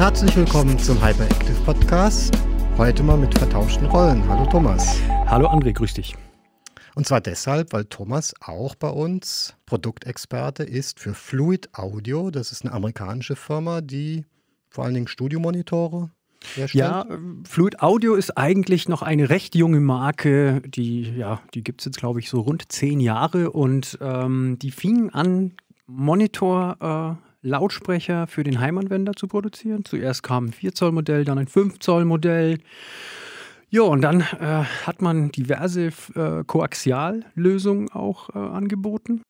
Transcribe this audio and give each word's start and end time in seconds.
Herzlich 0.00 0.34
willkommen 0.34 0.78
zum 0.78 0.96
Hyperactive 1.04 1.62
Podcast. 1.66 2.34
Heute 2.78 3.02
mal 3.02 3.18
mit 3.18 3.36
vertauschten 3.36 3.84
Rollen. 3.84 4.26
Hallo 4.26 4.46
Thomas. 4.46 4.98
Hallo 5.26 5.46
André, 5.46 5.74
grüß 5.74 5.92
dich. 5.92 6.16
Und 6.94 7.06
zwar 7.06 7.20
deshalb, 7.20 7.74
weil 7.74 7.84
Thomas 7.84 8.32
auch 8.40 8.74
bei 8.76 8.88
uns 8.88 9.54
Produktexperte 9.66 10.62
ist 10.62 11.00
für 11.00 11.12
Fluid 11.12 11.68
Audio. 11.74 12.30
Das 12.30 12.50
ist 12.50 12.64
eine 12.64 12.72
amerikanische 12.72 13.36
Firma, 13.36 13.82
die 13.82 14.24
vor 14.70 14.84
allen 14.84 14.94
Dingen 14.94 15.06
Studiomonitore 15.06 16.10
herstellt. 16.54 16.82
Ja, 16.82 17.04
Fluid 17.44 17.82
Audio 17.82 18.14
ist 18.14 18.38
eigentlich 18.38 18.88
noch 18.88 19.02
eine 19.02 19.28
recht 19.28 19.54
junge 19.54 19.80
Marke. 19.80 20.62
Die, 20.62 21.14
ja, 21.14 21.42
die 21.52 21.62
gibt 21.62 21.82
es 21.82 21.84
jetzt, 21.84 21.98
glaube 21.98 22.20
ich, 22.20 22.30
so 22.30 22.40
rund 22.40 22.72
zehn 22.72 23.00
Jahre 23.00 23.50
und 23.50 23.98
ähm, 24.00 24.58
die 24.58 24.70
fingen 24.70 25.10
an, 25.10 25.56
Monitor. 25.86 27.18
Äh, 27.20 27.29
Lautsprecher 27.42 28.26
für 28.26 28.44
den 28.44 28.60
Heimanwender 28.60 29.12
zu 29.14 29.26
produzieren. 29.26 29.84
Zuerst 29.84 30.22
kam 30.22 30.46
ein 30.46 30.52
4 30.52 30.74
Zoll 30.74 30.92
Modell, 30.92 31.24
dann 31.24 31.38
ein 31.38 31.48
5 31.48 31.78
Zoll 31.78 32.04
Modell. 32.04 32.58
Ja, 33.70 33.82
und 33.82 34.02
dann 34.02 34.20
äh, 34.20 34.64
hat 34.86 35.00
man 35.00 35.30
diverse 35.30 35.92
äh, 36.14 36.44
Koaxiallösungen 36.44 37.90
auch 37.92 38.30
äh, 38.30 38.38
angeboten 38.38 39.22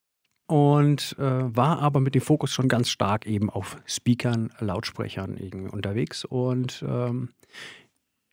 und 0.51 1.15
äh, 1.19 1.23
war 1.23 1.81
aber 1.81 2.01
mit 2.01 2.15
dem 2.15 2.23
Fokus 2.23 2.51
schon 2.51 2.67
ganz 2.67 2.89
stark 2.89 3.27
eben 3.27 3.51
auf 3.51 3.77
Speakern, 3.85 4.51
Lautsprechern 4.59 5.37
irgendwie 5.37 5.71
unterwegs. 5.71 6.25
Und 6.25 6.85
ähm, 6.89 7.29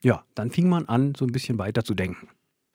ja, 0.01 0.23
dann 0.33 0.49
fing 0.49 0.67
man 0.69 0.85
an, 0.85 1.13
so 1.15 1.25
ein 1.25 1.31
bisschen 1.31 1.59
weiter 1.59 1.83
zu 1.83 1.93
denken. 1.93 2.29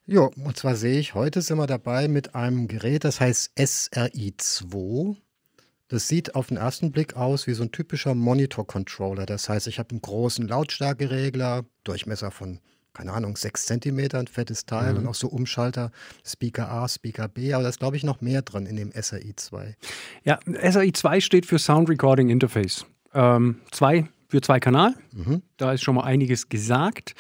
Ja, 0.07 0.23
und 0.23 0.57
zwar 0.57 0.77
sehe 0.77 0.99
ich, 0.99 1.15
heute 1.15 1.43
sind 1.43 1.59
wir 1.59 1.67
dabei 1.67 2.07
mit 2.07 2.35
einem 2.35 2.69
Gerät, 2.69 3.05
das 3.05 3.21
heißt 3.21 3.53
SRI2. 3.57 5.17
Das 5.93 6.09
sieht 6.09 6.35
auf 6.35 6.47
den 6.47 6.57
ersten 6.57 6.91
Blick 6.91 7.17
aus 7.17 7.47
wie 7.47 7.53
so 7.53 7.65
ein 7.65 7.71
typischer 7.71 8.15
Monitor-Controller. 8.15 9.27
Das 9.27 9.51
heißt, 9.51 9.67
ich 9.67 9.79
habe 9.79 9.91
einen 9.91 10.01
großen 10.01 10.49
Lautstärkeregler, 10.49 11.67
Durchmesser 11.85 12.31
von, 12.31 12.61
keine 12.95 13.13
Ahnung, 13.13 13.37
6 13.37 13.67
cm, 13.67 13.99
ein 14.15 14.27
fettes 14.27 14.65
Teil 14.65 14.95
mhm. 14.95 15.01
und 15.01 15.07
auch 15.09 15.15
so 15.15 15.29
Umschalter, 15.29 15.93
Speaker 16.25 16.71
A, 16.71 16.89
Speaker 16.89 17.29
B. 17.29 17.53
Aber 17.53 17.65
da 17.65 17.69
ist, 17.69 17.79
glaube 17.79 17.99
ich, 17.99 18.05
noch 18.05 18.23
mehr 18.23 18.41
drin 18.41 18.65
in 18.65 18.77
dem 18.77 18.89
SRI2. 18.89 19.75
Ja, 20.25 20.39
SRI2 20.47 21.21
steht 21.21 21.45
für 21.45 21.59
Sound 21.59 21.91
Recording 21.91 22.31
Interface. 22.31 22.87
Ähm, 23.13 23.61
zwei 23.71 24.09
für 24.33 24.41
zwei 24.41 24.61
Kanal. 24.61 24.95
Mhm. 25.15 25.43
Da 25.59 25.75
ist 25.75 25.83
schon 25.83 25.95
mal 25.95 26.05
einiges 26.05 26.49
gesagt. 26.49 27.15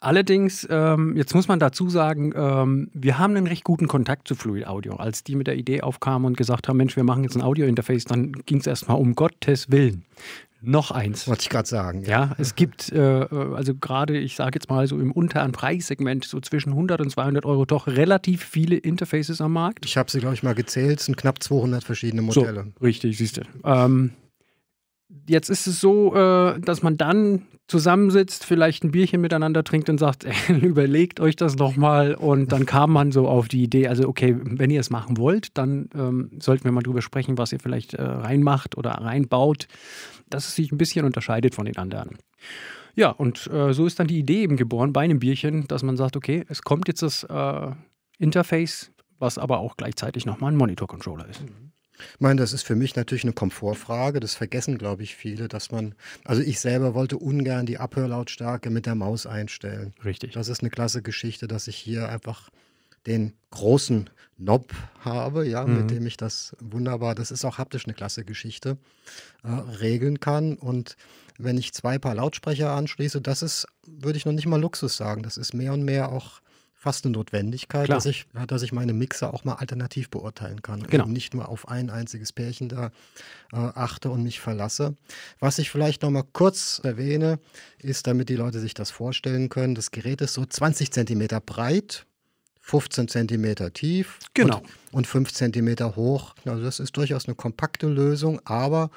Allerdings, 0.00 0.66
ähm, 0.68 1.16
jetzt 1.16 1.32
muss 1.32 1.46
man 1.46 1.60
dazu 1.60 1.88
sagen, 1.88 2.32
ähm, 2.34 2.90
wir 2.92 3.18
haben 3.18 3.36
einen 3.36 3.46
recht 3.46 3.62
guten 3.62 3.86
Kontakt 3.86 4.26
zu 4.26 4.34
Fluid 4.34 4.66
Audio. 4.66 4.96
Als 4.96 5.22
die 5.22 5.36
mit 5.36 5.46
der 5.46 5.54
Idee 5.54 5.82
aufkamen 5.82 6.26
und 6.26 6.36
gesagt 6.36 6.66
haben, 6.66 6.76
Mensch, 6.76 6.96
wir 6.96 7.04
machen 7.04 7.22
jetzt 7.22 7.36
ein 7.36 7.42
Audio-Interface, 7.42 8.02
dann 8.06 8.32
ging 8.32 8.58
es 8.58 8.66
erstmal 8.66 8.96
um 8.96 9.14
Gottes 9.14 9.70
Willen. 9.70 10.06
Noch 10.60 10.90
eins. 10.90 11.28
Wollte 11.28 11.42
ich 11.42 11.50
gerade 11.50 11.68
sagen. 11.68 12.02
Ja, 12.02 12.08
ja 12.08 12.34
es 12.38 12.56
gibt, 12.56 12.90
äh, 12.90 12.98
also 12.98 13.76
gerade, 13.76 14.18
ich 14.18 14.34
sage 14.34 14.56
jetzt 14.56 14.68
mal 14.68 14.88
so 14.88 14.98
im 14.98 15.12
unteren 15.12 15.52
Preissegment, 15.52 16.24
so 16.24 16.40
zwischen 16.40 16.70
100 16.70 17.00
und 17.00 17.10
200 17.10 17.46
Euro, 17.46 17.64
doch 17.64 17.86
relativ 17.86 18.42
viele 18.42 18.76
Interfaces 18.76 19.40
am 19.40 19.52
Markt. 19.52 19.86
Ich 19.86 19.96
habe 19.96 20.10
sie, 20.10 20.18
glaube 20.18 20.34
ich, 20.34 20.42
mal 20.42 20.56
gezählt. 20.56 20.98
Es 20.98 21.06
sind 21.06 21.16
knapp 21.16 21.40
200 21.40 21.84
verschiedene 21.84 22.22
Modelle. 22.22 22.72
So, 22.76 22.84
richtig, 22.84 23.18
siehst 23.18 23.36
du. 23.36 23.42
Ähm, 23.62 24.10
Jetzt 25.28 25.48
ist 25.50 25.66
es 25.66 25.80
so, 25.80 26.14
äh, 26.14 26.60
dass 26.60 26.82
man 26.82 26.96
dann 26.96 27.46
zusammensitzt, 27.68 28.44
vielleicht 28.44 28.84
ein 28.84 28.92
Bierchen 28.92 29.20
miteinander 29.20 29.64
trinkt 29.64 29.88
und 29.90 29.98
sagt, 29.98 30.24
ey, 30.48 30.58
überlegt 30.58 31.20
euch 31.20 31.36
das 31.36 31.56
nochmal. 31.56 32.14
Und 32.14 32.52
dann 32.52 32.66
kam 32.66 32.92
man 32.92 33.12
so 33.12 33.28
auf 33.28 33.48
die 33.48 33.62
Idee, 33.62 33.88
also 33.88 34.08
okay, 34.08 34.36
wenn 34.40 34.70
ihr 34.70 34.80
es 34.80 34.90
machen 34.90 35.16
wollt, 35.16 35.56
dann 35.58 35.88
ähm, 35.94 36.30
sollten 36.38 36.64
wir 36.64 36.72
mal 36.72 36.82
drüber 36.82 37.02
sprechen, 37.02 37.38
was 37.38 37.52
ihr 37.52 37.60
vielleicht 37.60 37.94
äh, 37.94 38.02
reinmacht 38.02 38.76
oder 38.76 38.90
reinbaut, 38.90 39.66
dass 40.30 40.48
es 40.48 40.54
sich 40.54 40.72
ein 40.72 40.78
bisschen 40.78 41.04
unterscheidet 41.04 41.54
von 41.54 41.66
den 41.66 41.76
anderen. 41.76 42.18
Ja, 42.94 43.10
und 43.10 43.46
äh, 43.48 43.74
so 43.74 43.86
ist 43.86 44.00
dann 44.00 44.06
die 44.06 44.18
Idee 44.18 44.42
eben 44.42 44.56
geboren 44.56 44.92
bei 44.92 45.02
einem 45.02 45.18
Bierchen, 45.18 45.68
dass 45.68 45.82
man 45.82 45.96
sagt, 45.96 46.16
okay, 46.16 46.44
es 46.48 46.62
kommt 46.62 46.88
jetzt 46.88 47.02
das 47.02 47.24
äh, 47.24 47.72
Interface, 48.18 48.90
was 49.18 49.38
aber 49.38 49.58
auch 49.58 49.76
gleichzeitig 49.76 50.24
nochmal 50.24 50.52
ein 50.52 50.56
Monitor-Controller 50.56 51.28
ist. 51.28 51.42
Mhm. 51.42 51.72
Ich 52.14 52.20
meine, 52.20 52.40
das 52.40 52.52
ist 52.52 52.62
für 52.62 52.76
mich 52.76 52.96
natürlich 52.96 53.24
eine 53.24 53.32
Komfortfrage. 53.32 54.20
Das 54.20 54.34
vergessen, 54.34 54.78
glaube 54.78 55.02
ich, 55.02 55.16
viele, 55.16 55.48
dass 55.48 55.70
man, 55.70 55.94
also 56.24 56.42
ich 56.42 56.60
selber 56.60 56.94
wollte 56.94 57.18
ungern 57.18 57.66
die 57.66 57.78
Abhörlautstärke 57.78 58.70
mit 58.70 58.86
der 58.86 58.94
Maus 58.94 59.26
einstellen. 59.26 59.94
Richtig. 60.04 60.32
Das 60.32 60.48
ist 60.48 60.60
eine 60.60 60.70
klasse 60.70 61.02
Geschichte, 61.02 61.48
dass 61.48 61.68
ich 61.68 61.76
hier 61.76 62.08
einfach 62.08 62.50
den 63.06 63.32
großen 63.50 64.10
Knob 64.38 64.74
habe, 65.00 65.48
ja, 65.48 65.64
mhm. 65.64 65.78
mit 65.78 65.90
dem 65.90 66.06
ich 66.06 66.16
das 66.16 66.54
wunderbar, 66.60 67.14
das 67.14 67.30
ist 67.30 67.44
auch 67.44 67.58
haptisch 67.58 67.86
eine 67.86 67.94
klasse 67.94 68.24
Geschichte, 68.24 68.76
äh, 69.44 69.48
regeln 69.48 70.20
kann. 70.20 70.56
Und 70.56 70.96
wenn 71.38 71.56
ich 71.56 71.72
zwei 71.72 71.98
Paar 71.98 72.14
Lautsprecher 72.14 72.72
anschließe, 72.72 73.20
das 73.20 73.42
ist, 73.42 73.66
würde 73.86 74.18
ich 74.18 74.26
noch 74.26 74.32
nicht 74.32 74.46
mal 74.46 74.60
Luxus 74.60 74.96
sagen. 74.96 75.22
Das 75.22 75.36
ist 75.36 75.54
mehr 75.54 75.72
und 75.72 75.84
mehr 75.84 76.12
auch 76.12 76.40
fast 76.86 77.04
eine 77.04 77.14
Notwendigkeit, 77.14 77.88
dass 77.88 78.06
ich, 78.06 78.26
dass 78.46 78.62
ich 78.62 78.70
meine 78.70 78.92
Mixer 78.92 79.34
auch 79.34 79.42
mal 79.42 79.54
alternativ 79.54 80.08
beurteilen 80.08 80.62
kann. 80.62 80.84
Genau. 80.84 81.02
Und 81.02 81.12
nicht 81.12 81.34
nur 81.34 81.48
auf 81.48 81.66
ein 81.66 81.90
einziges 81.90 82.32
Pärchen 82.32 82.68
da 82.68 82.92
äh, 83.52 83.56
achte 83.56 84.08
und 84.08 84.22
mich 84.22 84.38
verlasse. 84.38 84.94
Was 85.40 85.58
ich 85.58 85.68
vielleicht 85.68 86.02
noch 86.02 86.10
mal 86.10 86.22
kurz 86.22 86.80
erwähne, 86.84 87.40
ist, 87.78 88.06
damit 88.06 88.28
die 88.28 88.36
Leute 88.36 88.60
sich 88.60 88.72
das 88.72 88.92
vorstellen 88.92 89.48
können, 89.48 89.74
das 89.74 89.90
Gerät 89.90 90.20
ist 90.20 90.34
so 90.34 90.46
20 90.46 90.92
Zentimeter 90.92 91.40
breit, 91.40 92.06
15 92.60 93.08
Zentimeter 93.08 93.72
tief 93.72 94.20
genau. 94.32 94.58
und, 94.58 94.68
und 94.92 95.06
5 95.08 95.32
Zentimeter 95.32 95.96
hoch. 95.96 96.36
Also 96.44 96.62
das 96.62 96.78
ist 96.78 96.96
durchaus 96.96 97.26
eine 97.26 97.34
kompakte 97.34 97.88
Lösung, 97.88 98.40
aber 98.44 98.90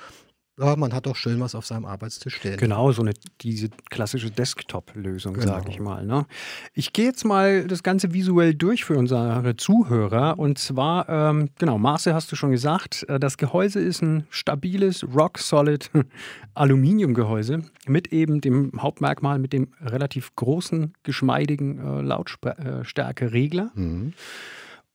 ja, 0.59 0.75
man 0.75 0.93
hat 0.93 1.07
auch 1.07 1.15
schön 1.15 1.39
was 1.39 1.55
auf 1.55 1.65
seinem 1.65 1.85
Arbeitstisch 1.85 2.35
stehen. 2.35 2.57
Genau, 2.57 2.91
so 2.91 3.01
eine 3.01 3.13
diese 3.41 3.69
klassische 3.89 4.29
Desktop-Lösung, 4.29 5.33
genau. 5.33 5.47
sage 5.47 5.69
ich 5.69 5.79
mal. 5.79 6.05
Ne? 6.05 6.25
Ich 6.73 6.91
gehe 6.91 7.05
jetzt 7.05 7.23
mal 7.23 7.65
das 7.65 7.81
Ganze 7.81 8.13
visuell 8.13 8.53
durch 8.53 8.83
für 8.83 8.97
unsere 8.97 9.55
Zuhörer. 9.55 10.37
Und 10.37 10.57
zwar, 10.57 11.07
ähm, 11.07 11.49
genau, 11.57 11.77
Maße 11.77 12.13
hast 12.13 12.31
du 12.31 12.35
schon 12.35 12.51
gesagt. 12.51 13.05
Äh, 13.07 13.19
das 13.19 13.37
Gehäuse 13.37 13.79
ist 13.79 14.01
ein 14.01 14.27
stabiles, 14.29 15.05
rock-solid 15.15 15.89
Aluminiumgehäuse 16.55 17.63
mit 17.87 18.11
eben 18.11 18.41
dem 18.41 18.71
Hauptmerkmal, 18.77 19.39
mit 19.39 19.53
dem 19.53 19.69
relativ 19.79 20.35
großen, 20.35 20.93
geschmeidigen 21.03 21.79
äh, 21.79 22.01
Lautstärke-Regler. 22.01 23.71
Mhm. 23.75 24.13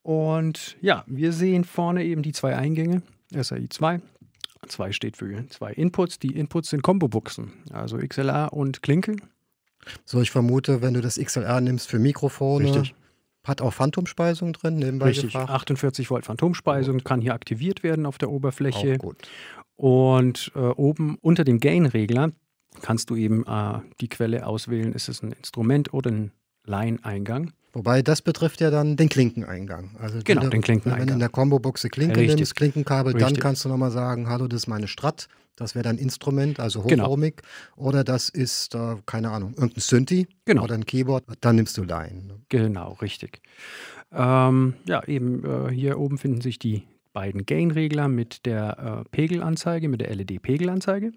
Und 0.03 0.77
ja, 0.81 1.03
wir 1.07 1.31
sehen 1.31 1.63
vorne 1.63 2.03
eben 2.03 2.21
die 2.21 2.33
zwei 2.33 2.55
Eingänge, 2.55 3.01
SAI 3.31 3.65
2 3.67 4.01
2 4.67 4.91
steht 4.91 5.17
für 5.17 5.47
zwei 5.49 5.71
Inputs. 5.73 6.19
Die 6.19 6.35
Inputs 6.35 6.69
sind 6.69 6.83
Combo-Buchsen, 6.83 7.53
also 7.71 7.97
XLR 7.97 8.53
und 8.53 8.81
Klinke. 8.81 9.15
So, 10.03 10.21
ich 10.21 10.31
vermute, 10.31 10.81
wenn 10.81 10.93
du 10.93 11.01
das 11.01 11.17
XLR 11.17 11.61
nimmst 11.61 11.89
für 11.89 11.99
Mikrofone, 11.99 12.65
Richtig. 12.65 12.95
hat 13.43 13.61
auch 13.61 13.73
Phantomspeisung 13.73 14.53
drin, 14.53 14.77
nebenbei 14.77 15.07
Richtig, 15.07 15.33
gefragt. 15.33 15.49
48 15.49 16.09
Volt 16.09 16.25
Phantomspeisung 16.25 17.03
kann 17.03 17.21
hier 17.21 17.33
aktiviert 17.33 17.83
werden 17.83 18.05
auf 18.05 18.17
der 18.17 18.31
Oberfläche. 18.31 18.95
Auch 18.95 18.99
gut. 18.99 19.27
Und 19.75 20.51
äh, 20.55 20.59
oben 20.59 21.17
unter 21.21 21.43
dem 21.43 21.59
Gain-Regler 21.59 22.31
kannst 22.81 23.09
du 23.09 23.15
eben 23.15 23.45
äh, 23.45 23.79
die 24.01 24.09
Quelle 24.09 24.45
auswählen, 24.47 24.93
ist 24.93 25.09
es 25.09 25.21
ein 25.21 25.33
Instrument 25.33 25.93
oder 25.93 26.11
ein 26.11 26.31
Line-Eingang. 26.65 27.51
Wobei 27.75 28.01
das 28.01 28.21
betrifft 28.21 28.61
ja 28.61 28.71
dann 28.71 28.95
den 28.95 29.09
Klinkeneingang. 29.09 29.91
Also 29.99 30.19
genau, 30.23 30.43
du, 30.43 30.49
den 30.49 30.61
Klinkeneingang. 30.61 31.01
Wenn 31.01 31.07
du 31.07 31.13
in 31.15 31.19
der 31.19 31.27
Combo-Buchse 31.27 31.89
Klinke 31.89 32.21
Richtig. 32.21 32.37
nimmst, 32.37 32.55
Klinkenkabel, 32.55 33.11
Richtig. 33.13 33.33
dann 33.33 33.41
kannst 33.41 33.65
du 33.65 33.69
nochmal 33.69 33.91
sagen, 33.91 34.29
hallo, 34.29 34.47
das 34.47 34.61
ist 34.61 34.67
meine 34.67 34.87
Strat. 34.87 35.27
Das 35.57 35.75
wäre 35.75 35.83
dein 35.83 35.97
Instrument, 35.97 36.61
also 36.61 36.85
hochohmig. 36.85 37.35
Genau. 37.35 37.87
Oder 37.89 38.05
das 38.05 38.29
ist, 38.29 38.75
äh, 38.75 38.95
keine 39.05 39.29
Ahnung, 39.29 39.55
irgendein 39.55 39.81
Synthi 39.81 40.27
genau. 40.45 40.63
oder 40.63 40.75
ein 40.75 40.85
Keyboard. 40.85 41.25
Dann 41.41 41.57
nimmst 41.57 41.77
du 41.77 41.83
Line. 41.83 42.23
Ne? 42.27 42.39
Genau, 42.47 42.93
richtig. 43.01 43.41
Ähm, 44.13 44.75
ja, 44.85 45.03
eben 45.05 45.43
äh, 45.43 45.69
hier 45.69 45.99
oben 45.99 46.17
finden 46.17 46.39
sich 46.39 46.57
die 46.57 46.83
beiden 47.11 47.45
Gain-Regler 47.45 48.07
mit 48.07 48.45
der 48.45 49.03
äh, 49.05 49.09
Pegelanzeige, 49.09 49.89
mit 49.89 49.99
der 49.99 50.15
LED-Pegelanzeige. 50.15 51.11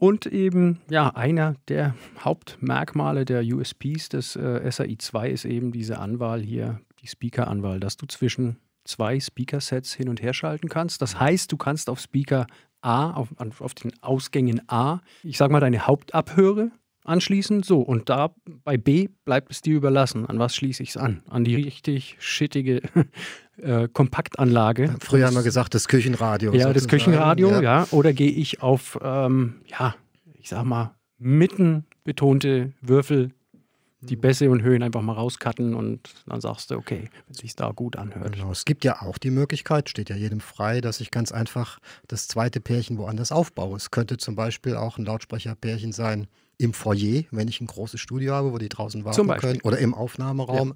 Und 0.00 0.24
eben, 0.24 0.80
ja, 0.88 1.10
einer 1.10 1.56
der 1.68 1.94
Hauptmerkmale 2.18 3.26
der 3.26 3.42
USPs 3.44 4.08
des 4.08 4.34
äh, 4.34 4.62
SAI2 4.64 5.28
ist 5.28 5.44
eben 5.44 5.72
diese 5.72 5.98
Anwahl 5.98 6.40
hier, 6.40 6.80
die 7.02 7.06
Speaker-Anwahl, 7.06 7.80
dass 7.80 7.98
du 7.98 8.06
zwischen 8.06 8.56
zwei 8.84 9.20
Speaker-Sets 9.20 9.92
hin 9.92 10.08
und 10.08 10.22
her 10.22 10.32
schalten 10.32 10.70
kannst. 10.70 11.02
Das 11.02 11.20
heißt, 11.20 11.52
du 11.52 11.58
kannst 11.58 11.90
auf 11.90 12.00
Speaker 12.00 12.46
A, 12.80 13.12
auf, 13.12 13.28
auf 13.60 13.74
den 13.74 13.92
Ausgängen 14.02 14.62
A, 14.70 15.00
ich 15.22 15.36
sag 15.36 15.50
mal, 15.50 15.60
deine 15.60 15.86
Hauptabhöre 15.86 16.70
anschließen. 17.04 17.62
So, 17.62 17.80
und 17.80 18.08
da 18.08 18.34
bei 18.64 18.78
B 18.78 19.08
bleibt 19.26 19.50
es 19.50 19.60
dir 19.60 19.76
überlassen. 19.76 20.24
An 20.24 20.38
was 20.38 20.54
schließe 20.56 20.82
ich 20.82 20.90
es 20.90 20.96
an? 20.96 21.22
An 21.28 21.44
die 21.44 21.56
richtig 21.56 22.16
schittige 22.20 22.80
äh, 23.62 23.88
Kompaktanlage. 23.92 24.94
Früher 25.00 25.26
haben 25.26 25.36
wir 25.36 25.42
gesagt, 25.42 25.74
das 25.74 25.88
Küchenradio. 25.88 26.52
Ja, 26.52 26.72
das 26.72 26.88
Küchenradio, 26.88 27.50
ja. 27.50 27.60
ja. 27.60 27.86
Oder 27.90 28.12
gehe 28.12 28.30
ich 28.30 28.62
auf, 28.62 28.98
ähm, 29.02 29.62
ja, 29.66 29.94
ich 30.34 30.48
sag 30.48 30.64
mal, 30.64 30.94
mittenbetonte 31.18 32.72
Würfel 32.80 33.30
die 34.02 34.16
Bässe 34.16 34.50
und 34.50 34.62
Höhen 34.62 34.82
einfach 34.82 35.02
mal 35.02 35.12
rauscutten 35.12 35.74
und 35.74 36.10
dann 36.26 36.40
sagst 36.40 36.70
du, 36.70 36.76
okay, 36.76 37.10
wenn 37.26 37.32
es 37.32 37.38
sich 37.38 37.54
da 37.54 37.70
gut 37.70 37.96
anhört. 37.96 38.32
Genau. 38.32 38.50
Es 38.50 38.64
gibt 38.64 38.84
ja 38.84 39.02
auch 39.02 39.18
die 39.18 39.30
Möglichkeit, 39.30 39.88
steht 39.90 40.08
ja 40.08 40.16
jedem 40.16 40.40
frei, 40.40 40.80
dass 40.80 41.00
ich 41.00 41.10
ganz 41.10 41.32
einfach 41.32 41.78
das 42.08 42.26
zweite 42.26 42.60
Pärchen 42.60 42.96
woanders 42.98 43.30
aufbaue. 43.30 43.76
Es 43.76 43.90
könnte 43.90 44.16
zum 44.16 44.36
Beispiel 44.36 44.76
auch 44.76 44.96
ein 44.96 45.04
Lautsprecherpärchen 45.04 45.92
sein 45.92 46.28
im 46.56 46.72
Foyer, 46.72 47.24
wenn 47.30 47.48
ich 47.48 47.60
ein 47.60 47.66
großes 47.66 48.00
Studio 48.00 48.34
habe, 48.34 48.52
wo 48.52 48.58
die 48.58 48.68
draußen 48.68 49.04
warten 49.04 49.28
können, 49.38 49.60
oder 49.62 49.78
im 49.78 49.94
Aufnahmeraum. 49.94 50.70
Ja. 50.70 50.74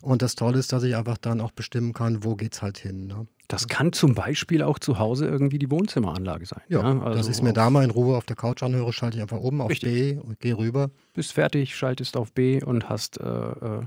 Und 0.00 0.22
das 0.22 0.34
Tolle 0.34 0.58
ist, 0.58 0.72
dass 0.72 0.82
ich 0.82 0.96
einfach 0.96 1.16
dann 1.16 1.40
auch 1.40 1.52
bestimmen 1.52 1.92
kann, 1.92 2.24
wo 2.24 2.36
geht 2.36 2.54
es 2.54 2.62
halt 2.62 2.78
hin. 2.78 3.06
Ne? 3.06 3.26
Das 3.48 3.68
kann 3.68 3.92
zum 3.92 4.14
Beispiel 4.14 4.62
auch 4.62 4.78
zu 4.78 4.98
Hause 4.98 5.26
irgendwie 5.26 5.58
die 5.58 5.70
Wohnzimmeranlage 5.70 6.46
sein. 6.46 6.62
Ja, 6.68 6.80
ja? 6.80 7.00
Also 7.00 7.18
dass 7.18 7.26
ich 7.26 7.36
es 7.36 7.42
mir 7.42 7.52
da 7.52 7.68
mal 7.70 7.84
in 7.84 7.90
Ruhe 7.90 8.16
auf 8.16 8.24
der 8.24 8.36
Couch 8.36 8.62
anhöre, 8.62 8.92
schalte 8.92 9.18
ich 9.18 9.22
einfach 9.22 9.38
oben 9.38 9.60
auf 9.60 9.70
richtig. 9.70 10.16
B 10.16 10.18
und 10.18 10.40
gehe 10.40 10.56
rüber. 10.56 10.90
Bist 11.12 11.32
fertig, 11.32 11.76
schaltest 11.76 12.16
auf 12.16 12.32
B 12.32 12.62
und 12.62 12.88
hast 12.88 13.20
äh, 13.20 13.24
äh, 13.24 13.82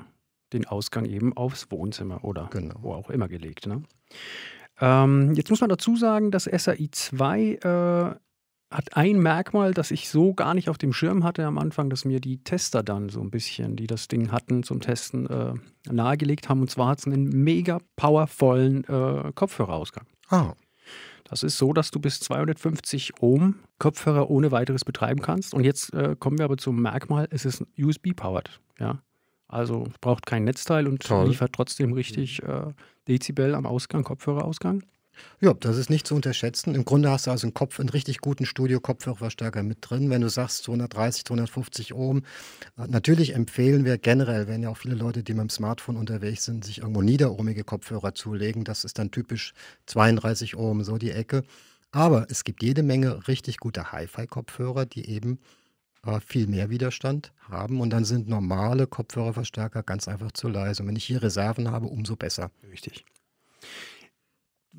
den 0.54 0.66
Ausgang 0.66 1.06
eben 1.06 1.36
aufs 1.36 1.72
Wohnzimmer 1.72 2.24
oder 2.24 2.50
genau. 2.52 2.76
wo 2.82 2.94
auch 2.94 3.10
immer 3.10 3.28
gelegt. 3.28 3.66
Ne? 3.66 3.84
Ähm, 4.80 5.34
jetzt 5.34 5.50
muss 5.50 5.62
man 5.62 5.70
dazu 5.70 5.96
sagen, 5.96 6.32
dass 6.32 6.44
SAI 6.44 6.90
2 6.92 8.16
äh, 8.16 8.27
hat 8.70 8.98
ein 8.98 9.20
Merkmal, 9.20 9.74
das 9.74 9.92
ich 9.92 10.10
so 10.10 10.34
gar 10.34 10.54
nicht 10.54 10.70
auf 10.70 10.78
dem 10.78 10.92
Schirm 10.92 11.24
hatte 11.24 11.46
am 11.46 11.58
Anfang, 11.58 11.90
dass 11.90 12.04
mir 12.04 12.20
die 12.20 12.44
Tester 12.44 12.84
dann 12.84 13.10
so 13.10 13.22
ein 13.22 13.32
bisschen, 13.32 13.76
die 13.76 13.88
das 13.88 14.08
Ding 14.08 14.32
hatten 14.32 14.64
zum 14.64 14.82
Testen, 14.82 15.26
äh, 15.28 15.54
nahegelegt 15.90 16.50
haben. 16.50 16.62
Und 16.62 16.70
zwar 16.70 16.90
hat 16.90 17.00
es 17.00 17.08
einen 17.08 17.30
mega 17.30 17.80
powervollen 17.96 18.84
äh, 18.84 19.32
Kopfhörerausgang. 19.34 20.06
Ah. 20.30 20.54
Das 21.24 21.44
ist 21.44 21.58
so, 21.58 21.74
dass 21.74 21.92
du 21.92 22.00
bis 22.00 22.20
250 22.22 23.22
Ohm 23.22 23.56
Kopfhörer 23.80 24.30
ohne 24.30 24.52
weiteres 24.52 24.86
betreiben 24.86 25.22
kannst. 25.22 25.54
Und 25.54 25.64
jetzt 25.64 25.94
äh, 25.94 26.16
kommen 26.18 26.38
wir 26.38 26.46
aber 26.46 26.58
zum 26.58 26.82
Merkmal, 26.82 27.28
es 27.32 27.46
ist 27.46 27.66
USB-powered. 27.78 28.60
Ja? 28.80 29.02
Also 29.48 29.86
es 29.90 29.98
braucht 30.00 30.26
kein 30.26 30.44
Netzteil 30.44 30.88
und 30.88 31.04
Toll. 31.04 31.30
liefert 31.30 31.54
trotzdem 31.54 31.94
richtig 31.94 32.44
äh, 32.44 32.74
Dezibel 33.08 33.56
am 33.56 33.66
Ausgang, 33.66 34.04
Kopfhörerausgang. 34.04 34.84
Ja, 35.40 35.54
das 35.54 35.78
ist 35.78 35.90
nicht 35.90 36.08
zu 36.08 36.16
unterschätzen. 36.16 36.76
Im 36.76 36.86
Grunde 36.86 37.12
hast 37.12 37.28
du 37.28 37.32
also 37.32 37.46
einen 37.46 37.54
Kopf, 37.54 37.80
einen 37.80 37.90
richtig 37.90 38.20
guten 38.20 38.46
Studio-Kopfhörerverstärker 38.46 39.64
mit 39.64 39.78
drin. 39.82 40.10
Wenn 40.10 40.22
du 40.22 40.30
sagst 40.30 40.64
230, 40.64 41.26
250 41.26 41.94
Ohm, 41.94 42.24
natürlich 42.76 43.36
empfehlen 43.36 43.86
wir 43.86 43.98
generell, 43.98 44.48
wenn 44.48 44.64
ja 44.64 44.70
auch 44.70 44.78
viele 44.78 44.96
Leute, 44.96 45.24
die 45.24 45.34
mit 45.34 45.42
dem 45.42 45.50
Smartphone 45.50 45.98
unterwegs 45.98 46.46
sind, 46.46 46.66
sich 46.66 46.80
irgendwo 46.80 47.02
niederohmige 47.02 47.64
Kopfhörer 47.64 48.16
zulegen. 48.16 48.64
Das 48.64 48.84
ist 48.84 49.00
dann 49.00 49.12
typisch 49.12 49.54
32 49.86 50.56
Ohm, 50.58 50.84
so 50.84 50.98
die 50.98 51.12
Ecke. 51.12 51.44
Aber 51.92 52.28
es 52.30 52.44
gibt 52.44 52.64
jede 52.64 52.84
Menge 52.84 53.28
richtig 53.28 53.58
gute 53.58 53.92
Hi-Fi-Kopfhörer, 53.92 54.86
die 54.86 55.10
eben 55.10 55.40
äh, 56.06 56.20
viel 56.20 56.48
mehr 56.48 56.70
Widerstand 56.70 57.32
haben. 57.50 57.82
Und 57.82 57.92
dann 57.92 58.06
sind 58.06 58.28
normale 58.28 58.88
Kopfhörerverstärker 58.88 59.84
ganz 59.84 60.08
einfach 60.08 60.32
zu 60.32 60.48
leise. 60.48 60.84
Und 60.84 60.90
wenn 60.90 60.96
ich 60.96 61.06
hier 61.06 61.22
Reserven 61.22 61.72
habe, 61.72 61.88
umso 61.88 62.16
besser. 62.16 62.52
Richtig. 62.72 63.06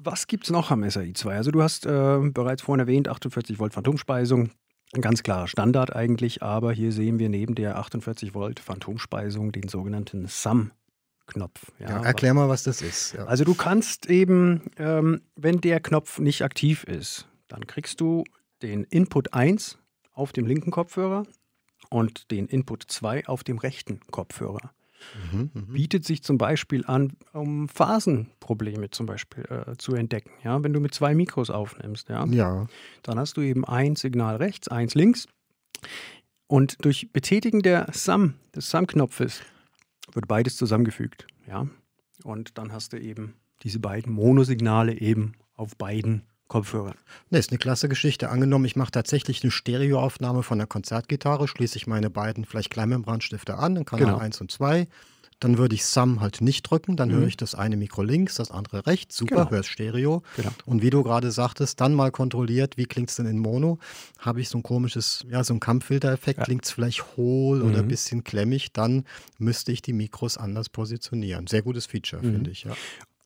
Was 0.00 0.28
gibt 0.28 0.44
es 0.44 0.50
noch 0.50 0.70
am 0.70 0.84
SAI2? 0.84 1.28
Also 1.28 1.50
du 1.50 1.60
hast 1.60 1.84
äh, 1.84 2.18
bereits 2.22 2.62
vorhin 2.62 2.80
erwähnt, 2.80 3.08
48 3.08 3.58
Volt 3.58 3.74
Phantomspeisung. 3.74 4.50
Ein 4.94 5.00
ganz 5.00 5.22
klarer 5.22 5.48
Standard 5.48 5.94
eigentlich, 5.94 6.42
aber 6.42 6.72
hier 6.72 6.92
sehen 6.92 7.18
wir 7.18 7.28
neben 7.28 7.56
der 7.56 7.78
48 7.78 8.32
Volt 8.32 8.60
Phantomspeisung 8.60 9.50
den 9.50 9.68
sogenannten 9.68 10.26
SUM-Knopf. 10.28 11.72
Ja, 11.80 11.90
ja, 11.90 12.02
erklär 12.04 12.32
mal, 12.32 12.48
was 12.48 12.62
das 12.62 12.80
ist. 12.80 13.14
Ja. 13.14 13.24
Also 13.26 13.44
du 13.44 13.54
kannst 13.54 14.06
eben, 14.06 14.70
ähm, 14.78 15.20
wenn 15.34 15.60
der 15.60 15.80
Knopf 15.80 16.20
nicht 16.20 16.42
aktiv 16.42 16.84
ist, 16.84 17.26
dann 17.48 17.66
kriegst 17.66 18.00
du 18.00 18.24
den 18.62 18.84
Input 18.84 19.34
1 19.34 19.78
auf 20.12 20.32
dem 20.32 20.46
linken 20.46 20.70
Kopfhörer 20.70 21.24
und 21.90 22.30
den 22.30 22.46
Input 22.46 22.84
2 22.86 23.26
auf 23.26 23.42
dem 23.42 23.58
rechten 23.58 24.00
Kopfhörer. 24.10 24.70
Mhm, 25.32 25.50
mhm, 25.52 25.72
Bietet 25.72 26.04
sich 26.04 26.22
zum 26.22 26.38
Beispiel 26.38 26.84
an, 26.86 27.12
um 27.32 27.68
Phasenprobleme 27.68 28.90
zum 28.90 29.06
Beispiel 29.06 29.44
äh, 29.44 29.76
zu 29.76 29.94
entdecken. 29.94 30.30
Ja, 30.44 30.62
wenn 30.62 30.72
du 30.72 30.80
mit 30.80 30.94
zwei 30.94 31.14
Mikros 31.14 31.50
aufnimmst, 31.50 32.08
ja, 32.08 32.26
ja, 32.26 32.66
dann 33.02 33.18
hast 33.18 33.36
du 33.36 33.40
eben 33.40 33.64
ein 33.64 33.96
Signal 33.96 34.36
rechts, 34.36 34.68
eins 34.68 34.94
links. 34.94 35.26
Und 36.46 36.84
durch 36.84 37.12
Betätigen 37.12 37.62
der 37.62 37.88
Sum, 37.92 38.34
des 38.54 38.70
Sum-Knopfes, 38.70 39.42
wird 40.12 40.26
beides 40.28 40.56
zusammengefügt. 40.56 41.26
Ja? 41.46 41.68
Und 42.24 42.56
dann 42.58 42.72
hast 42.72 42.92
du 42.92 43.00
eben 43.00 43.34
diese 43.62 43.80
beiden 43.80 44.12
Monosignale 44.12 44.98
eben 44.98 45.34
auf 45.54 45.76
beiden 45.76 46.22
Kopfhörern. 46.48 46.94
Ne, 47.30 47.38
ist 47.38 47.50
eine 47.50 47.58
klasse 47.58 47.88
Geschichte. 47.88 48.30
Angenommen, 48.30 48.64
ich 48.64 48.74
mache 48.74 48.90
tatsächlich 48.90 49.42
eine 49.42 49.50
Stereoaufnahme 49.50 50.42
von 50.42 50.58
der 50.58 50.66
Konzertgitarre, 50.66 51.46
schließe 51.46 51.76
ich 51.76 51.86
meine 51.86 52.10
beiden 52.10 52.44
vielleicht 52.44 52.70
Kleinmembranstifte 52.70 53.56
an, 53.56 53.76
in 53.76 53.84
Kanal 53.84 54.06
genau. 54.06 54.18
1 54.18 54.40
und 54.40 54.50
2. 54.50 54.88
Dann 55.40 55.56
würde 55.56 55.76
ich 55.76 55.84
Sum 55.84 56.20
halt 56.20 56.40
nicht 56.40 56.62
drücken, 56.62 56.96
dann 56.96 57.10
mhm. 57.10 57.18
höre 57.18 57.26
ich 57.28 57.36
das 57.36 57.54
eine 57.54 57.76
Mikro 57.76 58.02
links, 58.02 58.34
das 58.34 58.50
andere 58.50 58.86
rechts, 58.86 59.16
super, 59.16 59.36
genau. 59.36 59.50
höre 59.50 59.62
Stereo. 59.62 60.22
Genau. 60.36 60.50
Und 60.66 60.82
wie 60.82 60.90
du 60.90 61.04
gerade 61.04 61.30
sagtest, 61.30 61.80
dann 61.80 61.94
mal 61.94 62.10
kontrolliert, 62.10 62.76
wie 62.76 62.86
klingt 62.86 63.10
es 63.10 63.16
denn 63.16 63.26
in 63.26 63.38
Mono? 63.38 63.78
Habe 64.18 64.40
ich 64.40 64.48
so 64.48 64.58
ein 64.58 64.64
komisches, 64.64 65.24
ja, 65.30 65.44
so 65.44 65.54
ein 65.54 65.60
Kampffilter-Effekt, 65.60 66.38
ja. 66.38 66.44
klingt 66.44 66.64
es 66.64 66.72
vielleicht 66.72 67.16
hohl 67.16 67.60
mhm. 67.60 67.70
oder 67.70 67.78
ein 67.80 67.88
bisschen 67.88 68.24
klemmig, 68.24 68.72
dann 68.72 69.04
müsste 69.38 69.70
ich 69.70 69.80
die 69.80 69.92
Mikros 69.92 70.36
anders 70.38 70.70
positionieren. 70.70 71.46
Sehr 71.46 71.62
gutes 71.62 71.86
Feature, 71.86 72.20
mhm. 72.20 72.32
finde 72.32 72.50
ich, 72.50 72.64
ja. 72.64 72.72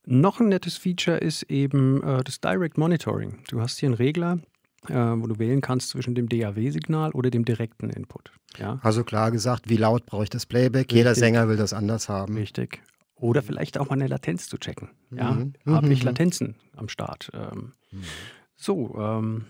Noch 0.05 0.41
ein 0.41 0.49
nettes 0.49 0.77
Feature 0.77 1.19
ist 1.19 1.45
eben 1.45 2.03
äh, 2.03 2.25
das 2.25 2.41
Direct 2.41 2.77
Monitoring. 2.77 3.39
Du 3.49 3.61
hast 3.61 3.79
hier 3.79 3.89
einen 3.89 3.95
Regler, 3.95 4.41
äh, 4.89 4.95
wo 4.95 5.27
du 5.27 5.39
wählen 5.39 5.61
kannst 5.61 5.91
zwischen 5.91 6.15
dem 6.15 6.29
DAW-Signal 6.29 7.13
oder 7.13 7.31
dem 7.31 7.45
direkten 7.45 7.89
Input. 7.91 8.33
Ja? 8.59 8.81
Also 8.83 9.05
klar 9.05 9.31
gesagt, 9.31 9.69
wie 9.69 9.77
laut 9.77 10.07
brauche 10.07 10.25
ich 10.25 10.31
das 10.31 10.47
Playback? 10.47 10.87
Richtig. 10.87 10.99
Jeder 10.99 11.15
Sänger 11.15 11.49
will 11.49 11.57
das 11.57 11.73
anders 11.73 12.09
haben. 12.09 12.37
Richtig. 12.37 12.83
Oder 13.15 13.43
vielleicht 13.43 13.79
auch 13.79 13.89
mal 13.91 13.95
eine 13.95 14.09
Latenz 14.09 14.49
zu 14.49 14.59
checken. 14.59 14.91
Ja? 15.13 15.33
Mhm. 15.33 15.55
Habe 15.67 15.93
ich 15.93 16.01
mhm. 16.01 16.07
Latenzen 16.07 16.57
am 16.75 16.89
Start? 16.89 17.31
Ähm, 17.33 17.73
mhm. 17.93 18.03
So, 18.57 18.97
ähm, 18.99 19.45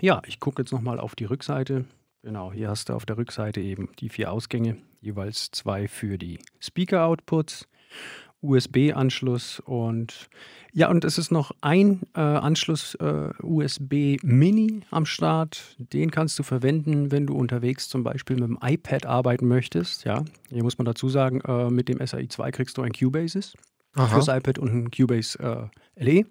ja, 0.00 0.22
ich 0.26 0.40
gucke 0.40 0.62
jetzt 0.62 0.72
nochmal 0.72 0.98
auf 0.98 1.14
die 1.14 1.24
Rückseite. 1.24 1.84
Genau, 2.22 2.52
hier 2.52 2.68
hast 2.68 2.88
du 2.88 2.94
auf 2.94 3.06
der 3.06 3.16
Rückseite 3.16 3.60
eben 3.60 3.90
die 4.00 4.08
vier 4.08 4.32
Ausgänge, 4.32 4.78
jeweils 5.00 5.50
zwei 5.52 5.86
für 5.86 6.18
die 6.18 6.38
Speaker-Outputs 6.58 7.68
USB-Anschluss 8.44 9.60
und 9.60 10.28
ja, 10.76 10.90
und 10.90 11.04
es 11.04 11.18
ist 11.18 11.30
noch 11.30 11.52
ein 11.60 12.00
äh, 12.16 12.20
Anschluss 12.20 12.96
äh, 12.96 13.30
USB 13.40 14.16
Mini 14.22 14.80
am 14.90 15.06
Start. 15.06 15.76
Den 15.78 16.10
kannst 16.10 16.36
du 16.38 16.42
verwenden, 16.42 17.12
wenn 17.12 17.28
du 17.28 17.34
unterwegs 17.34 17.88
zum 17.88 18.02
Beispiel 18.02 18.34
mit 18.36 18.48
dem 18.48 18.58
iPad 18.60 19.06
arbeiten 19.06 19.46
möchtest. 19.46 20.04
Ja, 20.04 20.24
hier 20.50 20.64
muss 20.64 20.76
man 20.76 20.84
dazu 20.84 21.08
sagen, 21.08 21.40
äh, 21.42 21.70
mit 21.70 21.88
dem 21.88 22.04
SAI 22.04 22.26
2 22.26 22.50
kriegst 22.50 22.76
du 22.76 22.82
ein 22.82 22.92
Cubasis 22.92 23.54
Aha. 23.94 24.08
fürs 24.08 24.26
iPad 24.26 24.58
und 24.58 24.74
ein 24.74 24.90
Cubase 24.90 25.70
äh, 25.96 26.04
LE. 26.04 26.26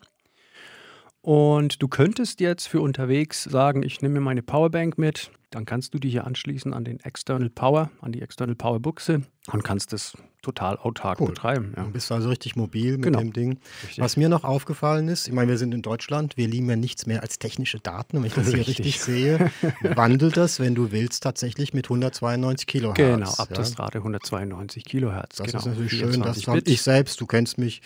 Und 1.22 1.82
du 1.82 1.88
könntest 1.88 2.42
jetzt 2.42 2.68
für 2.68 2.82
unterwegs 2.82 3.46
sagen, 3.46 3.82
ich 3.82 4.02
nehme 4.02 4.16
mir 4.16 4.26
meine 4.26 4.44
Powerbank 4.44 4.98
mit, 4.98 5.32
dann 5.52 5.64
kannst 5.64 5.94
du 5.94 6.00
die 6.00 6.10
hier 6.10 6.28
anschließen 6.28 6.74
an 6.74 6.84
den 6.84 7.00
External 7.00 7.50
Power, 7.50 7.92
an 8.02 8.12
die 8.12 8.22
External 8.22 8.56
Power 8.56 8.82
Buchse 8.82 9.22
und 9.54 9.64
kannst 9.64 9.94
das 9.94 10.18
total 10.44 10.78
autark 10.78 11.20
cool. 11.20 11.30
betreiben. 11.30 11.74
Ja. 11.76 11.84
Du 11.84 11.92
bist 11.92 12.12
also 12.12 12.30
richtig 12.30 12.56
mobil 12.56 12.94
mit 12.94 13.04
genau. 13.04 13.20
dem 13.20 13.34
Ding. 13.34 13.58
Richtig. 13.84 14.00
Was 14.04 14.18
mir 14.18 14.30
noch 14.30 14.44
aufgefallen 14.44 15.08
ist, 15.08 15.28
ich 15.28 15.34
meine, 15.34 15.50
wir 15.50 15.58
sind 15.58 15.74
in 15.74 15.82
Deutschland, 15.82 16.38
wir 16.38 16.48
lieben 16.48 16.70
ja 16.70 16.76
nichts 16.76 17.08
mehr 17.08 17.24
als 17.24 17.40
technische 17.40 17.80
Daten. 17.80 18.18
Und 18.18 18.24
wenn 18.24 18.28
ich 18.28 18.36
das 18.36 18.48
hier 18.50 18.68
richtig, 18.68 19.00
sehe, 19.00 19.52
wandelt 19.82 20.38
das, 20.38 20.60
wenn 20.60 20.76
du 20.76 20.92
willst, 20.92 21.24
tatsächlich 21.24 21.74
mit 21.74 21.86
192 21.86 22.68
Kilohertz. 22.68 22.98
Genau, 22.98 23.32
Abtastrate 23.32 23.98
ja. 23.98 24.02
192 24.02 24.86
Kilohertz. 24.86 25.38
Das 25.38 25.48
genau. 25.48 25.60
ist 25.60 25.66
natürlich 25.66 25.94
schön, 25.94 26.22
dass 26.22 26.38
ich 26.68 26.82
selbst, 26.82 27.20
du 27.22 27.26
kennst 27.26 27.58
mich, 27.58 27.82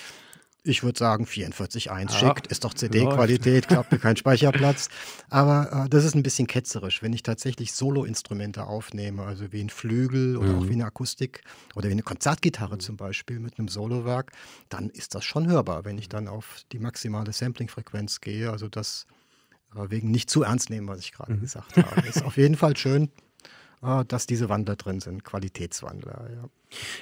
ich 0.67 0.83
würde 0.83 0.99
sagen 0.99 1.25
44.1 1.25 1.89
ja. 1.89 2.09
schickt, 2.09 2.47
ist 2.47 2.63
doch 2.63 2.73
CD-Qualität, 2.73 3.67
klappt 3.67 3.91
mir 3.91 3.99
kein 3.99 4.17
Speicherplatz. 4.17 4.89
Aber 5.29 5.85
äh, 5.85 5.89
das 5.89 6.05
ist 6.05 6.15
ein 6.15 6.23
bisschen 6.23 6.47
ketzerisch, 6.47 7.01
wenn 7.01 7.13
ich 7.13 7.23
tatsächlich 7.23 7.73
Solo-Instrumente 7.73 8.65
aufnehme, 8.65 9.23
also 9.23 9.51
wie 9.51 9.61
ein 9.61 9.69
Flügel 9.69 10.37
oder 10.37 10.49
mhm. 10.49 10.59
auch 10.59 10.67
wie 10.67 10.73
eine 10.73 10.85
Akustik 10.85 11.41
oder 11.75 11.87
wie 11.87 11.93
eine 11.93 12.03
Konzertgitarre 12.03 12.75
mhm. 12.75 12.79
zum 12.81 12.97
Beispiel 12.97 13.39
mit 13.39 13.57
einem 13.57 13.67
Solowerk, 13.67 14.31
dann 14.69 14.89
ist 14.89 15.15
das 15.15 15.25
schon 15.25 15.47
hörbar, 15.47 15.85
wenn 15.85 15.97
ich 15.97 16.09
dann 16.09 16.27
auf 16.27 16.61
die 16.71 16.79
maximale 16.79 17.31
Sampling-Frequenz 17.31 18.21
gehe. 18.21 18.51
Also 18.51 18.67
das 18.67 19.07
äh, 19.75 19.89
wegen 19.89 20.11
nicht 20.11 20.29
zu 20.29 20.43
ernst 20.43 20.69
nehmen, 20.69 20.87
was 20.87 20.99
ich 20.99 21.11
gerade 21.11 21.33
mhm. 21.33 21.41
gesagt 21.41 21.77
habe. 21.77 22.07
Ist 22.07 22.23
auf 22.23 22.37
jeden 22.37 22.55
Fall 22.55 22.75
schön. 22.77 23.09
Ah, 23.81 24.03
dass 24.03 24.25
diese 24.25 24.49
Wandler 24.49 24.75
drin 24.75 24.99
sind, 24.99 25.23
Qualitätswandler. 25.23 26.29
Ja, 26.31 26.49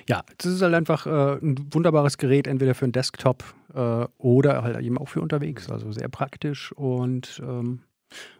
ja 0.08 0.24
das 0.38 0.54
ist 0.54 0.62
halt 0.62 0.74
einfach 0.74 1.06
äh, 1.06 1.38
ein 1.42 1.74
wunderbares 1.74 2.18
Gerät, 2.18 2.48
entweder 2.48 2.76
für 2.76 2.86
einen 2.86 2.92
Desktop 2.92 3.44
äh, 3.74 4.06
oder 4.18 4.62
halt 4.62 4.80
eben 4.82 4.98
auch 4.98 5.08
für 5.08 5.22
unterwegs. 5.22 5.70
Also 5.70 5.92
sehr 5.94 6.10
praktisch 6.10 6.74
und 6.74 7.42
ähm, 7.44 7.80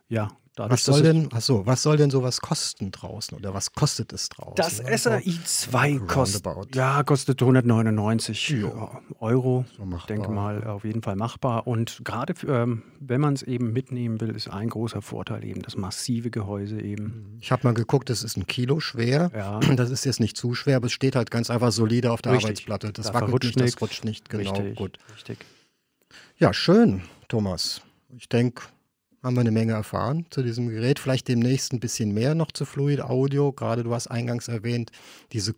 ja, 0.10 0.32
dadurch, 0.56 0.72
Was 0.74 0.84
soll 0.86 1.02
denn, 1.04 1.32
achso, 1.34 1.66
was 1.66 1.82
soll 1.84 1.98
denn 1.98 2.10
sowas 2.10 2.42
kosten 2.42 2.92
draußen 2.92 3.38
oder 3.38 3.54
was 3.54 3.74
kostet 3.74 4.14
es 4.14 4.30
draußen? 4.30 4.56
Das 4.56 4.78
SRI 4.78 5.40
2 5.44 6.00
kostet, 6.00 6.46
ja, 6.76 7.04
kostet 7.04 7.42
199 7.42 8.50
Ja. 8.50 9.02
Euro. 9.20 9.66
So 9.76 9.84
Ich 9.84 9.90
machbar. 9.90 10.08
denke 10.08 10.32
mal, 10.32 10.64
auf 10.66 10.84
jeden 10.86 11.02
Fall 11.02 11.16
machbar. 11.16 11.68
Und 11.68 12.02
gerade 12.04 12.34
ähm, 12.48 12.84
wenn 13.00 13.22
man 13.22 13.34
es 13.34 13.44
eben 13.44 13.74
mitnehmen 13.74 14.20
will, 14.22 14.36
ist 14.36 14.50
ein 14.50 14.70
großer 14.70 15.02
Vorteil 15.02 15.44
eben 15.44 15.62
das 15.62 15.76
massive 15.78 16.30
Gehäuse 16.32 16.80
eben. 16.82 17.38
Ich 17.42 17.52
habe 17.52 17.68
mal 17.68 17.74
geguckt, 17.74 18.10
es 18.10 18.24
ist 18.24 18.38
ein 18.38 18.48
Kilo 18.48 18.80
schwer. 18.80 19.32
Ja. 19.36 19.60
Das 19.76 19.92
ist 19.92 20.06
jetzt 20.06 20.20
nicht 20.20 20.38
zu 20.38 20.54
schwer, 20.56 20.78
aber 20.78 20.88
es 20.88 20.94
steht 20.94 21.16
halt 21.16 21.32
ganz 21.32 21.50
einfach 21.50 21.72
solide 21.72 22.12
auf 22.12 22.22
der 22.22 22.32
Richtig. 22.34 22.46
Arbeitsplatte. 22.46 22.94
Das 22.94 23.08
Da 23.08 23.14
wackelt 23.14 23.44
nicht, 23.44 23.60
das 23.60 23.82
rutscht 23.82 24.06
nicht. 24.06 24.30
Genau, 24.30 24.52
richtig, 24.52 24.76
gut. 24.78 24.98
richtig. 25.16 25.40
Ja, 26.38 26.54
schön, 26.54 27.02
Thomas. 27.28 27.82
Ich 28.18 28.30
denke, 28.30 28.64
haben 29.26 29.36
wir 29.36 29.42
eine 29.42 29.52
Menge 29.52 29.74
erfahren 29.74 30.28
zu 30.30 30.44
diesem 30.44 30.70
Gerät. 30.70 31.00
Vielleicht 31.00 31.28
demnächst 31.28 31.74
ein 31.74 31.80
bisschen 31.80 32.14
mehr 32.14 32.36
noch 32.36 32.52
zu 32.52 32.64
Fluid 32.64 33.02
Audio. 33.02 33.52
Gerade 33.52 33.84
du 33.84 33.92
hast 33.92 34.06
eingangs 34.06 34.48
erwähnt, 34.48 34.92
diese 35.34 35.54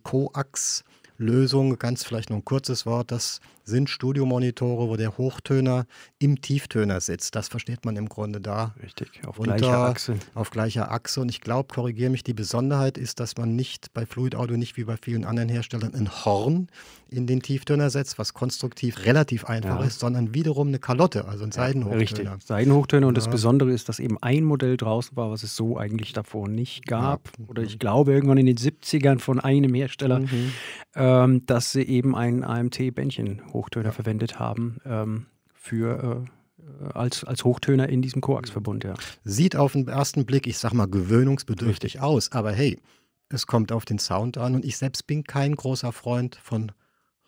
Coax-Lösung, 1.18 1.78
ganz 1.78 2.04
vielleicht 2.04 2.30
noch 2.30 2.36
ein 2.36 2.44
kurzes 2.44 2.86
Wort, 2.86 3.10
das 3.10 3.40
sind 3.64 3.90
Studiomonitore, 3.90 4.88
wo 4.88 4.96
der 4.96 5.18
Hochtöner 5.18 5.84
im 6.18 6.40
Tieftöner 6.40 7.02
sitzt. 7.02 7.34
Das 7.34 7.48
versteht 7.48 7.84
man 7.84 7.96
im 7.96 8.08
Grunde 8.08 8.40
da 8.40 8.74
Richtig, 8.82 9.20
auf 9.26 9.38
Unter- 9.38 9.56
gleicher 9.56 9.78
Achse. 9.78 10.14
auf 10.34 10.50
gleicher 10.50 10.90
Achse. 10.90 11.20
Und 11.20 11.28
ich 11.28 11.42
glaube, 11.42 11.74
korrigiere 11.74 12.08
mich, 12.10 12.22
die 12.24 12.32
Besonderheit 12.32 12.96
ist, 12.96 13.20
dass 13.20 13.36
man 13.36 13.56
nicht 13.56 13.92
bei 13.92 14.06
Fluid 14.06 14.34
Audio 14.36 14.56
nicht 14.56 14.78
wie 14.78 14.84
bei 14.84 14.96
vielen 14.96 15.24
anderen 15.26 15.50
Herstellern 15.50 15.94
ein 15.94 16.08
Horn 16.24 16.68
in 17.10 17.26
den 17.26 17.40
Tieftöner 17.42 17.90
setzt, 17.90 18.18
was 18.18 18.32
konstruktiv 18.32 19.04
relativ 19.04 19.44
einfach 19.44 19.80
Ja. 19.80 19.84
ist, 19.86 20.00
sondern 20.00 20.32
wiederum 20.34 20.68
eine 20.68 20.78
Kalotte, 20.78 21.26
also 21.26 21.44
ein 21.44 21.52
Seidenhochtöner. 21.52 22.00
Richtig, 22.00 22.28
Seidenhochtöner. 22.46 23.06
Und 23.06 23.16
das 23.18 23.26
Ja. 23.26 23.30
Besondere 23.32 23.70
ist, 23.72 23.88
dass 23.90 23.98
eben 23.98 24.16
ein 24.22 24.44
Modell 24.44 24.78
draußen 24.78 25.14
war, 25.16 25.30
was 25.30 25.42
es 25.42 25.56
so 25.56 25.76
eigentlich 25.76 26.14
davor 26.14 26.48
nicht 26.48 26.86
gab. 26.86 27.30
Oder 27.48 27.62
ich 27.62 27.78
glaube, 27.78 28.12
irgendwann 28.12 28.38
in 28.38 28.46
den 28.46 28.56
70ern 28.56 29.18
von 29.18 29.40
einem 29.40 29.74
Hersteller, 29.74 30.20
Mhm. 30.20 30.52
Ähm, 30.98 31.46
dass 31.46 31.70
sie 31.70 31.82
eben 31.82 32.16
einen 32.16 32.42
AMT-Bändchen-Hochtöner 32.42 33.92
verwendet 33.92 34.38
haben 34.38 34.78
ähm, 34.84 35.26
für 35.54 36.26
äh, 36.26 36.92
als, 36.92 37.24
als 37.24 37.44
Hochtöner 37.44 37.88
in 37.88 38.02
diesem 38.02 38.20
Coax-Verbund, 38.20 38.84
ja. 38.84 38.94
Sieht 39.24 39.56
auf 39.56 39.72
den 39.72 39.86
ersten 39.86 40.26
Blick, 40.26 40.46
ich 40.46 40.58
sag 40.58 40.72
mal, 40.72 40.88
gewöhnungsbedürftig 40.88 42.00
aus, 42.00 42.32
aber 42.32 42.52
hey, 42.52 42.80
es 43.28 43.46
kommt 43.46 43.70
auf 43.70 43.84
den 43.84 43.98
Sound 43.98 44.38
an 44.38 44.56
und 44.56 44.64
ich 44.64 44.76
selbst 44.76 45.06
bin 45.06 45.22
kein 45.22 45.54
großer 45.54 45.92
Freund 45.92 46.36
von 46.42 46.72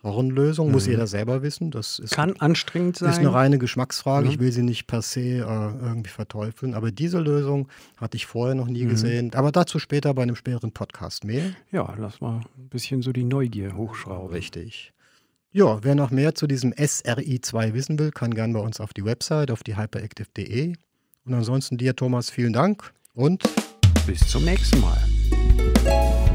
Hornlösungen, 0.03 0.73
muss 0.73 0.87
Mhm. 0.87 0.93
jeder 0.93 1.07
selber 1.07 1.43
wissen. 1.43 1.71
Das 1.71 1.99
ist 1.99 2.13
Kann 2.15 2.35
anstrengend 2.39 2.97
sein. 2.99 3.11
Ist 3.11 3.19
eine 3.19 3.33
reine 3.35 3.59
Geschmacksfrage. 3.59 4.27
Mhm. 4.27 4.33
Ich 4.33 4.39
will 4.41 4.51
sie 4.53 4.63
nicht 4.63 4.87
per 4.87 5.03
se 5.03 5.21
äh, 5.21 5.41
irgendwie 5.41 6.09
verteufeln. 6.11 6.75
Aber 6.75 6.91
diese 6.91 7.21
Lösung 7.21 7.69
hatte 7.99 8.17
ich 8.17 8.27
vorher 8.27 8.55
noch 8.55 8.67
nie 8.69 8.85
Mhm. 8.85 8.89
gesehen. 8.91 9.35
Aber 9.35 9.53
dazu 9.53 9.79
später 9.79 10.15
bei 10.15 10.23
einem 10.23 10.37
späteren 10.37 10.73
Podcast 10.73 11.25
mehr. 11.25 11.45
ja, 11.71 11.95
lass 11.99 12.21
mal 12.21 12.41
ein 12.59 12.69
bisschen 12.71 13.03
so 13.03 13.13
die 13.13 13.25
Neugier 13.25 13.77
hochschrauben. 13.77 14.33
Richtig. 14.35 14.93
Ja, 15.53 15.83
wer 15.83 15.95
noch 15.97 16.11
mehr 16.13 16.35
zu 16.35 16.47
diesem 16.47 16.73
SRI2 16.73 17.75
wissen 17.75 17.99
will, 17.99 18.13
kann 18.13 18.33
gern 18.35 18.53
bei 18.53 18.61
uns 18.61 18.81
auf 18.81 18.93
die 18.95 19.05
Website, 19.05 19.51
auf 19.51 19.63
die 19.65 19.77
hyperactive.de. 19.77 20.75
Und 21.27 21.35
ansonsten 21.35 21.77
dir, 21.77 21.95
Thomas, 21.97 22.31
vielen 22.31 22.53
Dank 22.53 22.93
und 23.15 23.43
Bis 24.07 24.21
zum 24.29 24.45
nächsten 24.45 24.81
Mal. 24.81 26.30